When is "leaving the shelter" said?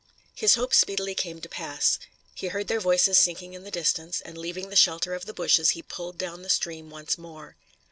4.35-5.13